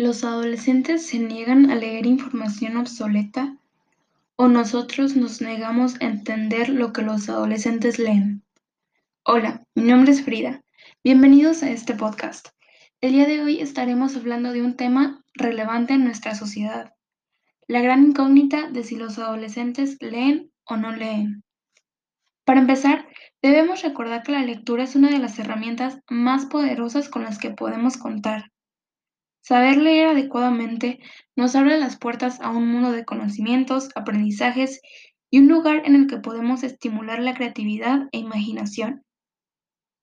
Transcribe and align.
¿Los 0.00 0.22
adolescentes 0.22 1.04
se 1.04 1.18
niegan 1.18 1.72
a 1.72 1.74
leer 1.74 2.06
información 2.06 2.76
obsoleta 2.76 3.56
o 4.36 4.46
nosotros 4.46 5.16
nos 5.16 5.40
negamos 5.40 6.00
a 6.00 6.04
entender 6.04 6.68
lo 6.68 6.92
que 6.92 7.02
los 7.02 7.28
adolescentes 7.28 7.98
leen? 7.98 8.44
Hola, 9.24 9.64
mi 9.74 9.82
nombre 9.82 10.12
es 10.12 10.22
Frida. 10.22 10.62
Bienvenidos 11.02 11.64
a 11.64 11.70
este 11.70 11.94
podcast. 11.94 12.50
El 13.00 13.10
día 13.10 13.26
de 13.26 13.42
hoy 13.42 13.60
estaremos 13.60 14.14
hablando 14.14 14.52
de 14.52 14.62
un 14.62 14.76
tema 14.76 15.24
relevante 15.34 15.94
en 15.94 16.04
nuestra 16.04 16.36
sociedad, 16.36 16.94
la 17.66 17.80
gran 17.80 18.04
incógnita 18.04 18.70
de 18.70 18.84
si 18.84 18.94
los 18.94 19.18
adolescentes 19.18 19.96
leen 20.00 20.52
o 20.62 20.76
no 20.76 20.92
leen. 20.92 21.42
Para 22.44 22.60
empezar, 22.60 23.08
debemos 23.42 23.82
recordar 23.82 24.22
que 24.22 24.30
la 24.30 24.44
lectura 24.44 24.84
es 24.84 24.94
una 24.94 25.10
de 25.10 25.18
las 25.18 25.40
herramientas 25.40 25.98
más 26.08 26.46
poderosas 26.46 27.08
con 27.08 27.24
las 27.24 27.40
que 27.40 27.50
podemos 27.50 27.96
contar 27.96 28.52
Saber 29.48 29.78
leer 29.78 30.08
adecuadamente 30.08 30.98
nos 31.34 31.56
abre 31.56 31.78
las 31.78 31.96
puertas 31.96 32.38
a 32.42 32.50
un 32.50 32.70
mundo 32.70 32.92
de 32.92 33.06
conocimientos, 33.06 33.88
aprendizajes 33.94 34.82
y 35.30 35.38
un 35.38 35.48
lugar 35.48 35.84
en 35.86 35.94
el 35.94 36.06
que 36.06 36.18
podemos 36.18 36.62
estimular 36.64 37.18
la 37.20 37.32
creatividad 37.32 38.10
e 38.12 38.18
imaginación. 38.18 39.06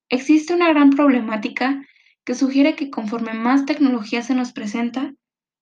Existe 0.09 0.55
una 0.55 0.70
gran 0.70 0.89
problemática 0.89 1.80
que 2.26 2.34
sugiere 2.34 2.76
que 2.76 2.89
conforme 2.89 3.36
más 3.36 3.67
tecnología 3.67 4.23
se 4.23 4.34
nos 4.34 4.52
presenta, 4.52 5.13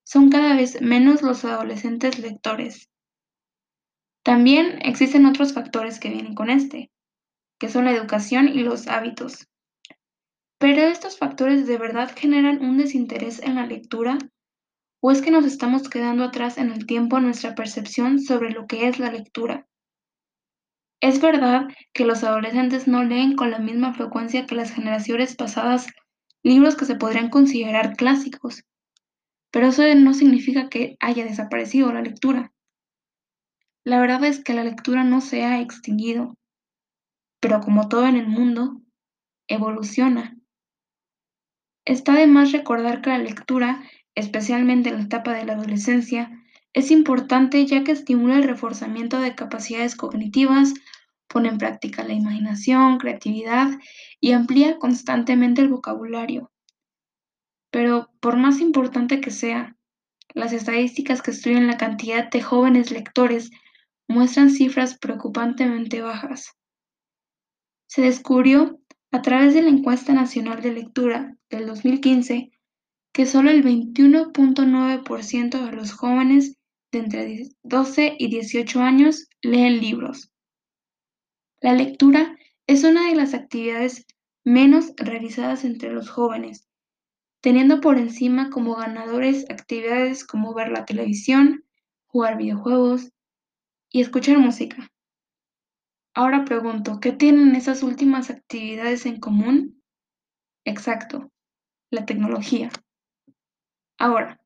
son 0.02 0.30
cada 0.30 0.56
vez 0.56 0.80
menos 0.80 1.20
los 1.20 1.44
adolescentes 1.44 2.18
lectores. 2.18 2.88
También 4.22 4.78
existen 4.80 5.26
otros 5.26 5.52
factores 5.52 6.00
que 6.00 6.08
vienen 6.08 6.34
con 6.34 6.48
este, 6.48 6.90
que 7.60 7.68
son 7.68 7.84
la 7.84 7.92
educación 7.92 8.48
y 8.48 8.60
los 8.60 8.88
hábitos. 8.88 9.46
¿Pero 10.64 10.80
estos 10.80 11.18
factores 11.18 11.66
de 11.66 11.76
verdad 11.76 12.10
generan 12.16 12.64
un 12.64 12.78
desinterés 12.78 13.38
en 13.42 13.56
la 13.56 13.66
lectura? 13.66 14.16
¿O 15.02 15.10
es 15.10 15.20
que 15.20 15.30
nos 15.30 15.44
estamos 15.44 15.90
quedando 15.90 16.24
atrás 16.24 16.56
en 16.56 16.70
el 16.70 16.86
tiempo 16.86 17.18
en 17.18 17.24
nuestra 17.24 17.54
percepción 17.54 18.18
sobre 18.18 18.50
lo 18.50 18.66
que 18.66 18.88
es 18.88 18.98
la 18.98 19.12
lectura? 19.12 19.68
Es 21.02 21.20
verdad 21.20 21.68
que 21.92 22.06
los 22.06 22.24
adolescentes 22.24 22.88
no 22.88 23.04
leen 23.04 23.36
con 23.36 23.50
la 23.50 23.58
misma 23.58 23.92
frecuencia 23.92 24.46
que 24.46 24.54
las 24.54 24.70
generaciones 24.70 25.36
pasadas 25.36 25.86
libros 26.42 26.76
que 26.76 26.86
se 26.86 26.96
podrían 26.96 27.28
considerar 27.28 27.94
clásicos, 27.94 28.62
pero 29.50 29.66
eso 29.66 29.82
no 29.96 30.14
significa 30.14 30.70
que 30.70 30.96
haya 30.98 31.26
desaparecido 31.26 31.92
la 31.92 32.00
lectura. 32.00 32.54
La 33.84 34.00
verdad 34.00 34.24
es 34.24 34.42
que 34.42 34.54
la 34.54 34.64
lectura 34.64 35.04
no 35.04 35.20
se 35.20 35.44
ha 35.44 35.60
extinguido, 35.60 36.38
pero 37.38 37.60
como 37.60 37.90
todo 37.90 38.06
en 38.06 38.16
el 38.16 38.28
mundo, 38.28 38.80
evoluciona 39.46 40.38
Está 41.84 42.14
de 42.14 42.26
más 42.26 42.52
recordar 42.52 43.02
que 43.02 43.10
la 43.10 43.18
lectura, 43.18 43.82
especialmente 44.14 44.88
en 44.88 44.96
la 44.96 45.02
etapa 45.02 45.34
de 45.34 45.44
la 45.44 45.52
adolescencia, 45.52 46.44
es 46.72 46.90
importante 46.90 47.64
ya 47.66 47.84
que 47.84 47.92
estimula 47.92 48.36
el 48.36 48.44
reforzamiento 48.44 49.20
de 49.20 49.34
capacidades 49.34 49.94
cognitivas, 49.94 50.74
pone 51.28 51.48
en 51.48 51.58
práctica 51.58 52.02
la 52.04 52.14
imaginación, 52.14 52.98
creatividad 52.98 53.70
y 54.20 54.32
amplía 54.32 54.78
constantemente 54.78 55.60
el 55.60 55.68
vocabulario. 55.68 56.50
Pero 57.70 58.10
por 58.20 58.36
más 58.36 58.60
importante 58.60 59.20
que 59.20 59.30
sea, 59.30 59.76
las 60.32 60.52
estadísticas 60.52 61.22
que 61.22 61.32
estudian 61.32 61.66
la 61.66 61.76
cantidad 61.76 62.30
de 62.30 62.40
jóvenes 62.40 62.90
lectores 62.90 63.50
muestran 64.08 64.50
cifras 64.50 64.98
preocupantemente 64.98 66.00
bajas. 66.00 66.56
Se 67.86 68.02
descubrió 68.02 68.80
a 69.14 69.22
través 69.22 69.54
de 69.54 69.62
la 69.62 69.68
Encuesta 69.68 70.12
Nacional 70.12 70.60
de 70.60 70.72
Lectura 70.72 71.36
del 71.48 71.68
2015 71.68 72.50
que 73.12 73.26
solo 73.26 73.52
el 73.52 73.62
21.9% 73.62 75.66
de 75.66 75.70
los 75.70 75.92
jóvenes 75.92 76.56
de 76.90 76.98
entre 76.98 77.48
12 77.62 78.16
y 78.18 78.28
18 78.28 78.80
años 78.80 79.28
leen 79.40 79.80
libros. 79.80 80.32
La 81.60 81.74
lectura 81.74 82.36
es 82.66 82.82
una 82.82 83.08
de 83.08 83.14
las 83.14 83.34
actividades 83.34 84.04
menos 84.42 84.92
realizadas 84.96 85.64
entre 85.64 85.92
los 85.92 86.10
jóvenes, 86.10 86.66
teniendo 87.40 87.80
por 87.80 87.98
encima 87.98 88.50
como 88.50 88.74
ganadores 88.74 89.48
actividades 89.48 90.26
como 90.26 90.54
ver 90.54 90.70
la 90.70 90.86
televisión, 90.86 91.64
jugar 92.06 92.36
videojuegos 92.36 93.12
y 93.90 94.00
escuchar 94.00 94.38
música. 94.38 94.90
Ahora 96.14 96.44
pregunto, 96.44 97.00
¿qué 97.00 97.10
tienen 97.10 97.56
esas 97.56 97.82
últimas 97.82 98.30
actividades 98.30 99.04
en 99.04 99.18
común? 99.18 99.82
Exacto, 100.64 101.32
la 101.90 102.06
tecnología. 102.06 102.70
Ahora, 103.98 104.40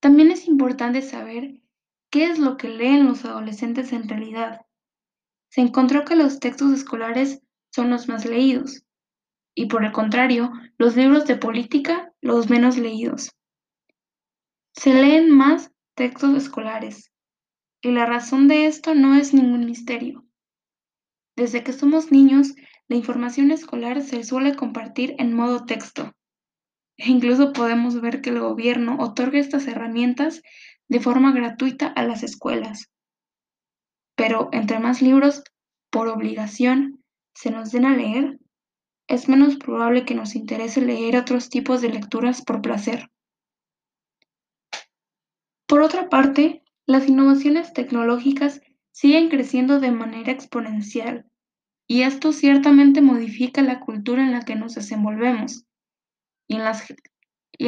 también 0.00 0.30
es 0.30 0.46
importante 0.46 1.00
saber 1.00 1.62
qué 2.10 2.26
es 2.26 2.38
lo 2.38 2.58
que 2.58 2.68
leen 2.68 3.06
los 3.06 3.24
adolescentes 3.24 3.92
en 3.92 4.08
realidad. 4.08 4.66
Se 5.48 5.62
encontró 5.62 6.04
que 6.04 6.16
los 6.16 6.38
textos 6.38 6.72
escolares 6.72 7.42
son 7.72 7.88
los 7.88 8.08
más 8.08 8.26
leídos 8.26 8.84
y 9.54 9.66
por 9.66 9.86
el 9.86 9.92
contrario, 9.92 10.52
los 10.76 10.96
libros 10.96 11.24
de 11.26 11.36
política 11.36 12.12
los 12.20 12.50
menos 12.50 12.76
leídos. 12.76 13.30
Se 14.74 14.92
leen 14.92 15.30
más 15.30 15.72
textos 15.94 16.36
escolares 16.36 17.10
y 17.80 17.90
la 17.90 18.04
razón 18.04 18.48
de 18.48 18.66
esto 18.66 18.94
no 18.94 19.14
es 19.14 19.32
ningún 19.32 19.64
misterio. 19.64 20.25
Desde 21.36 21.62
que 21.62 21.72
somos 21.72 22.10
niños, 22.10 22.54
la 22.88 22.96
información 22.96 23.50
escolar 23.50 24.00
se 24.02 24.24
suele 24.24 24.56
compartir 24.56 25.14
en 25.18 25.34
modo 25.34 25.66
texto. 25.66 26.12
E 26.96 27.10
incluso 27.10 27.52
podemos 27.52 28.00
ver 28.00 28.22
que 28.22 28.30
el 28.30 28.40
gobierno 28.40 28.96
otorga 28.98 29.38
estas 29.38 29.66
herramientas 29.68 30.42
de 30.88 31.00
forma 31.00 31.32
gratuita 31.32 31.88
a 31.88 32.04
las 32.04 32.22
escuelas. 32.22 32.90
Pero 34.16 34.48
entre 34.52 34.78
más 34.78 35.02
libros, 35.02 35.44
por 35.90 36.08
obligación, 36.08 37.04
se 37.34 37.50
nos 37.50 37.70
den 37.70 37.84
a 37.84 37.94
leer, 37.94 38.38
es 39.08 39.28
menos 39.28 39.56
probable 39.56 40.04
que 40.04 40.14
nos 40.14 40.34
interese 40.34 40.80
leer 40.80 41.16
otros 41.16 41.50
tipos 41.50 41.82
de 41.82 41.90
lecturas 41.90 42.42
por 42.42 42.62
placer. 42.62 43.10
Por 45.66 45.82
otra 45.82 46.08
parte, 46.08 46.62
las 46.86 47.08
innovaciones 47.08 47.72
tecnológicas 47.72 48.62
siguen 48.96 49.28
creciendo 49.28 49.78
de 49.78 49.90
manera 49.90 50.32
exponencial, 50.32 51.26
y 51.86 52.00
esto 52.00 52.32
ciertamente 52.32 53.02
modifica 53.02 53.60
la 53.60 53.78
cultura 53.78 54.22
en 54.22 54.32
la 54.32 54.40
que 54.40 54.54
nos 54.54 54.74
desenvolvemos 54.74 55.66
y 56.48 56.56
en, 56.56 56.64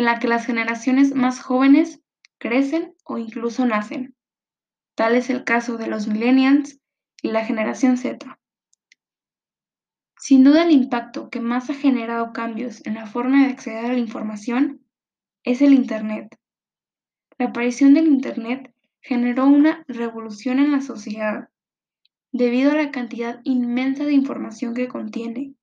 la 0.05 0.19
que 0.19 0.27
las 0.27 0.47
generaciones 0.47 1.15
más 1.15 1.43
jóvenes 1.43 2.01
crecen 2.39 2.95
o 3.05 3.19
incluso 3.19 3.67
nacen. 3.67 4.17
Tal 4.95 5.17
es 5.17 5.29
el 5.29 5.45
caso 5.45 5.77
de 5.77 5.89
los 5.89 6.09
millennials 6.09 6.81
y 7.21 7.29
la 7.29 7.45
generación 7.45 7.99
Z. 7.99 8.41
Sin 10.19 10.45
duda 10.45 10.63
el 10.63 10.71
impacto 10.71 11.29
que 11.29 11.41
más 11.41 11.69
ha 11.69 11.75
generado 11.75 12.33
cambios 12.33 12.81
en 12.87 12.95
la 12.95 13.07
forma 13.07 13.45
de 13.45 13.53
acceder 13.53 13.85
a 13.85 13.93
la 13.93 13.99
información 13.99 14.81
es 15.45 15.61
el 15.61 15.75
Internet. 15.75 16.35
La 17.37 17.49
aparición 17.49 17.93
del 17.93 18.07
Internet 18.07 18.73
generó 19.01 19.47
una 19.47 19.85
revolución 19.89 20.59
en 20.59 20.73
la 20.73 20.81
sociedad, 20.81 21.49
debido 22.33 22.73
a 22.73 22.75
la 22.75 22.91
cantidad 22.91 23.41
inmensa 23.45 24.05
de 24.05 24.13
información 24.13 24.75
que 24.75 24.89
contiene. 24.89 25.55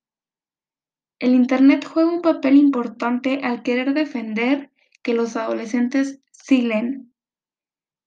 El 1.19 1.33
Internet 1.33 1.85
juega 1.85 2.11
un 2.11 2.21
papel 2.21 2.55
importante 2.57 3.41
al 3.43 3.63
querer 3.63 3.93
defender 3.93 4.71
que 5.01 5.13
los 5.13 5.35
adolescentes 5.35 6.19
sí 6.31 6.61
leen. 6.61 7.13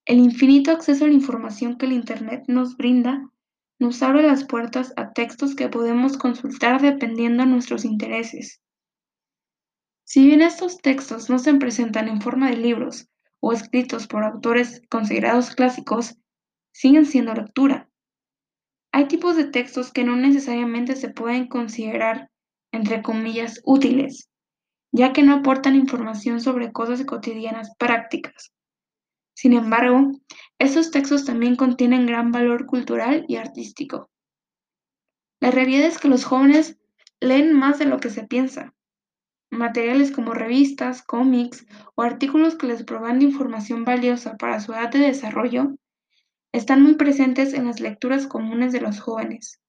El 0.04 0.19
infinito 0.19 0.70
acceso 0.70 1.04
a 1.04 1.08
la 1.08 1.14
información 1.14 1.78
que 1.78 1.86
el 1.86 1.92
Internet 1.92 2.44
nos 2.48 2.76
brinda 2.76 3.31
nos 3.78 4.02
abre 4.02 4.22
las 4.22 4.44
puertas 4.44 4.92
a 4.96 5.12
textos 5.12 5.54
que 5.54 5.69
podemos 5.69 6.19
consultar 6.19 6.81
dependiendo 6.82 7.44
de 7.44 7.50
nuestros 7.50 7.84
intereses. 7.84 8.60
Si 10.04 10.26
bien 10.26 10.42
estos 10.42 10.78
textos 10.78 11.31
no 11.31 11.38
se 11.38 11.54
presentan 11.54 12.08
en 12.08 12.20
forma 12.20 12.50
de 12.50 12.56
libros, 12.56 13.08
o 13.40 13.52
escritos 13.52 14.06
por 14.06 14.25
autores 14.25 14.82
considerados 14.90 15.55
clásicos 15.55 16.17
siguen 16.73 17.06
siendo 17.06 17.35
lectura. 17.35 17.88
Hay 18.93 19.06
tipos 19.06 19.37
de 19.37 19.44
textos 19.44 19.93
que 19.93 20.05
no 20.05 20.17
necesariamente 20.17 20.96
se 20.96 21.11
pueden 21.11 21.46
considerar, 21.46 22.31
entre 22.73 23.02
comillas, 23.02 23.61
útiles, 23.64 24.31
ya 24.93 25.12
que 25.12 25.23
no 25.23 25.35
aportan 25.35 25.76
información 25.76 26.40
sobre 26.40 26.73
cosas 26.73 27.05
cotidianas 27.05 27.75
prácticas. 27.79 28.52
Sin 29.35 29.52
embargo, 29.52 30.11
estos 30.58 30.91
textos 30.91 31.25
también 31.25 31.55
contienen 31.55 32.06
gran 32.06 32.32
valor 32.32 32.67
cultural 32.67 33.25
y 33.29 33.37
artístico. 33.37 34.11
La 35.41 35.50
realidad 35.50 35.87
es 35.87 35.99
que 35.99 36.08
los 36.08 36.25
jóvenes 36.25 36.79
leen 37.20 37.52
más 37.52 37.79
de 37.79 37.84
lo 37.84 37.99
que 37.99 38.11
se 38.11 38.26
piensa. 38.26 38.75
Materiales 39.50 40.12
como 40.12 40.34
revistas, 40.34 41.02
cómics 41.02 41.66
o 41.94 42.02
artículos 42.02 42.56
que 42.56 42.66
les 42.66 42.84
proveen 42.84 43.18
de 43.18 43.26
información 43.26 43.84
valiosa 43.84 44.36
para 44.36 44.60
su 44.60 44.72
edad 44.72 44.90
de 44.90 44.98
desarrollo 44.98 45.74
están 46.52 46.82
muy 46.82 46.94
presentes 46.94 47.54
en 47.54 47.66
las 47.66 47.80
lecturas 47.80 48.26
comunes 48.26 48.72
de 48.72 48.80
los 48.80 49.00
jóvenes. 49.00 49.60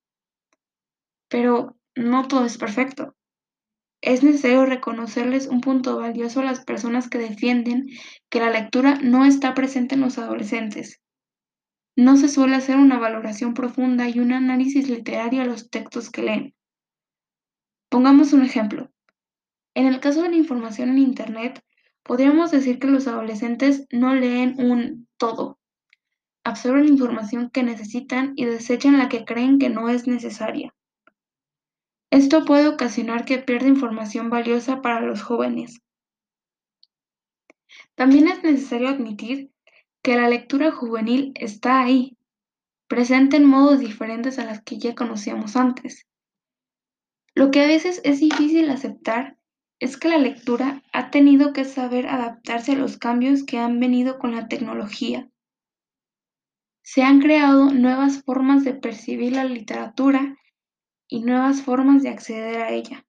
Pero 1.30 1.78
no 1.96 2.28
todo 2.28 2.46
es 2.46 2.58
perfecto. 2.58 3.16
es 4.02 4.24
necesario 4.24 4.66
reconocerles 4.66 5.48
un 5.48 5.60
punto 5.60 5.98
valioso 5.98 6.40
a 6.40 6.46
las 6.46 6.64
personas 6.64 7.10
que 7.10 7.18
defienden 7.18 7.88
que 8.30 8.40
la 8.40 8.50
lectura 8.50 8.98
no 9.02 9.26
está 9.26 9.54
presente 9.54 9.96
en 9.96 10.02
los 10.02 10.18
adolescentes. 10.18 11.02
No 11.98 12.16
se 12.16 12.30
suele 12.30 12.56
hacer 12.56 12.78
una 12.78 12.98
valoración 12.98 13.54
profunda 13.54 14.08
y 14.08 14.20
un 14.20 14.32
análisis 14.32 14.90
literario 14.90 15.42
a 15.42 15.46
los 15.46 15.70
textos 15.70 16.10
que 16.10 16.24
leen. 16.24 16.56
Pongamos 17.90 18.32
un 18.32 18.44
ejemplo. 18.44 18.90
En 19.76 19.86
el 19.86 20.00
caso 20.00 20.24
de 20.24 20.30
la 20.30 20.36
información 20.36 20.90
en 20.90 21.00
Internet, 21.00 21.64
podríamos 22.04 22.52
decir 22.52 22.80
que 22.80 22.88
los 22.88 23.08
adolescentes 23.08 23.86
no 23.92 24.16
leen 24.16 24.56
un 24.58 25.08
todo. 25.18 25.60
Absorben 26.44 26.88
información 26.88 27.50
que 27.50 27.64
necesitan 27.64 28.34
y 28.36 28.46
desechan 28.46 28.98
la 28.98 29.10
que 29.10 29.26
creen 29.26 29.60
que 29.60 29.70
no 29.70 29.90
es 29.90 30.08
necesaria. 30.08 30.74
Esto 32.12 32.46
puede 32.46 32.68
ocasionar 32.68 33.26
que 33.26 33.38
pierda 33.38 33.68
información 33.68 34.30
valiosa 34.30 34.82
para 34.82 35.02
los 35.02 35.22
jóvenes. 35.22 35.82
También 37.94 38.28
es 38.28 38.44
necesario 38.44 38.90
admitir 38.90 39.52
que 40.02 40.16
la 40.16 40.30
lectura 40.30 40.72
juvenil 40.72 41.34
está 41.36 41.82
ahí, 41.82 42.18
presente 42.88 43.38
en 43.38 43.46
modos 43.46 43.80
diferentes 43.80 44.40
a 44.40 44.46
las 44.46 44.64
que 44.64 44.80
ya 44.80 44.96
conocíamos 44.96 45.56
antes. 45.56 46.08
Lo 47.36 47.52
que 47.52 47.62
a 47.62 47.68
veces 47.68 48.02
es 48.04 48.20
difícil 48.20 48.70
aceptar 48.70 49.38
es 49.80 49.98
que 49.98 50.10
la 50.10 50.18
lectura 50.18 50.84
ha 50.92 51.10
tenido 51.10 51.54
que 51.54 51.64
saber 51.64 52.08
adaptarse 52.08 52.74
a 52.74 52.76
los 52.76 52.98
cambios 52.98 53.44
que 53.44 53.58
han 53.58 53.80
venido 53.80 54.20
con 54.20 54.36
la 54.36 54.48
tecnología. 54.48 55.30
Se 56.84 57.02
han 57.02 57.22
creado 57.22 57.72
nuevas 57.72 58.24
formas 58.24 58.64
de 58.64 58.74
percibir 58.74 59.34
la 59.34 59.46
literatura 59.46 60.36
y 61.08 61.22
nuevas 61.22 61.62
formas 61.62 62.04
de 62.04 62.10
acceder 62.10 62.62
a 62.62 62.72
ella. 62.72 63.06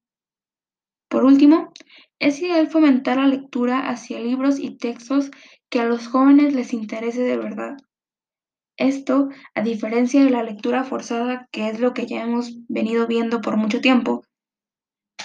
Por 1.08 1.24
último, 1.24 1.72
es 2.20 2.40
ideal 2.40 2.68
fomentar 2.68 3.16
la 3.16 3.26
lectura 3.26 3.88
hacia 3.88 4.20
libros 4.20 4.60
y 4.60 4.76
textos 4.76 5.30
que 5.68 5.80
a 5.80 5.86
los 5.86 6.06
jóvenes 6.06 6.54
les 6.54 6.72
interese 6.72 7.22
de 7.22 7.36
verdad. 7.36 7.76
Esto, 8.76 9.28
a 9.54 9.62
diferencia 9.62 10.22
de 10.22 10.30
la 10.30 10.42
lectura 10.44 10.84
forzada, 10.84 11.48
que 11.50 11.68
es 11.68 11.80
lo 11.80 11.94
que 11.94 12.06
ya 12.06 12.22
hemos 12.22 12.64
venido 12.68 13.06
viendo 13.06 13.40
por 13.40 13.56
mucho 13.56 13.80
tiempo, 13.80 14.22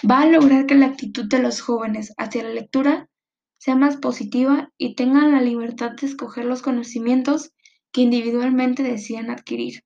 va 0.10 0.22
a 0.22 0.26
lograr 0.26 0.66
que 0.66 0.76
la 0.76 0.88
actitud 0.88 1.26
de 1.26 1.40
los 1.40 1.62
jóvenes 1.62 2.14
hacia 2.18 2.44
la 2.44 2.50
lectura 2.50 3.10
sea 3.58 3.76
más 3.76 3.98
positiva 3.98 4.72
y 4.78 4.96
tengan 4.96 5.32
la 5.32 5.42
libertad 5.42 5.92
de 5.92 6.08
escoger 6.08 6.46
los 6.46 6.62
conocimientos 6.62 7.52
que 7.92 8.02
individualmente 8.02 8.84
decían 8.84 9.30
adquirir. 9.30 9.84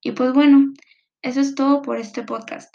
Y 0.00 0.12
pues 0.12 0.32
bueno, 0.32 0.72
eso 1.22 1.40
es 1.40 1.54
todo 1.54 1.82
por 1.82 1.98
este 1.98 2.22
podcast. 2.22 2.74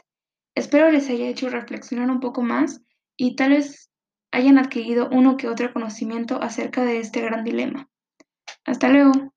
Espero 0.56 0.92
les 0.92 1.10
haya 1.10 1.28
hecho 1.28 1.50
reflexionar 1.50 2.10
un 2.10 2.20
poco 2.20 2.42
más 2.42 2.82
y 3.18 3.36
tal 3.36 3.52
vez 3.52 3.90
hayan 4.32 4.58
adquirido 4.58 5.10
uno 5.12 5.38
que 5.38 5.50
otro 5.50 5.74
conocimiento 5.74 6.42
acerca 6.42 6.84
de 6.84 7.00
este 7.00 7.22
gran 7.22 7.44
dilema. 7.44 7.90
Hasta 8.66 8.90
luego. 8.90 9.37